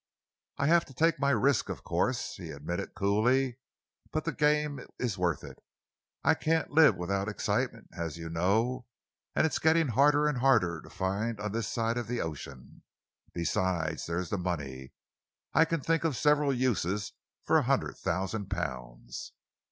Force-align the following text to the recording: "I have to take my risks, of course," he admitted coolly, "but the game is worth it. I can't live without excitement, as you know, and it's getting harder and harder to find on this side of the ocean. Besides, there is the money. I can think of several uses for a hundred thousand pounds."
"I 0.57 0.65
have 0.65 0.83
to 0.85 0.95
take 0.95 1.19
my 1.19 1.29
risks, 1.29 1.69
of 1.69 1.83
course," 1.83 2.33
he 2.37 2.49
admitted 2.49 2.95
coolly, 2.95 3.59
"but 4.11 4.25
the 4.25 4.31
game 4.31 4.79
is 4.97 5.15
worth 5.15 5.43
it. 5.43 5.59
I 6.23 6.33
can't 6.33 6.71
live 6.71 6.95
without 6.95 7.27
excitement, 7.29 7.87
as 7.95 8.17
you 8.17 8.27
know, 8.27 8.87
and 9.35 9.45
it's 9.45 9.59
getting 9.59 9.89
harder 9.89 10.27
and 10.27 10.39
harder 10.39 10.81
to 10.81 10.89
find 10.89 11.39
on 11.39 11.51
this 11.51 11.67
side 11.67 11.99
of 11.99 12.07
the 12.07 12.19
ocean. 12.19 12.81
Besides, 13.35 14.07
there 14.07 14.17
is 14.17 14.29
the 14.31 14.39
money. 14.39 14.93
I 15.53 15.65
can 15.65 15.81
think 15.81 16.03
of 16.03 16.17
several 16.17 16.51
uses 16.51 17.13
for 17.43 17.59
a 17.59 17.69
hundred 17.69 17.95
thousand 17.97 18.49
pounds." 18.49 19.33